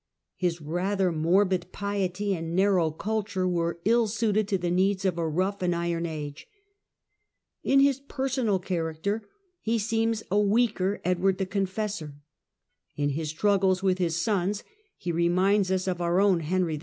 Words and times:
His 0.35 0.59
rather 0.61 1.11
morbid 1.11 1.67
piety 1.71 2.33
and 2.33 2.55
narrow 2.55 2.89
culture 2.89 3.47
were 3.47 3.79
ill 3.85 4.07
suited 4.07 4.47
to 4.47 4.57
the 4.57 4.71
needs 4.71 5.05
of 5.05 5.19
a 5.19 5.27
rough 5.29 5.61
and 5.61 5.75
iron 5.75 6.07
age. 6.07 6.47
In 7.61 7.79
his 7.81 7.99
personal 7.99 8.57
character 8.57 9.21
he 9.59 9.77
seems 9.77 10.23
a 10.31 10.39
weaker 10.39 11.01
Edward 11.05 11.37
the 11.37 11.45
Confessor; 11.45 12.15
in 12.95 13.09
his 13.09 13.29
struggles 13.29 13.83
with 13.83 13.99
his 13.99 14.19
sons 14.19 14.63
he 14.97 15.11
reminds 15.11 15.69
us 15.69 15.87
of 15.87 16.01
our 16.01 16.19
own 16.19 16.39
Henry 16.39 16.77
II. 16.77 16.79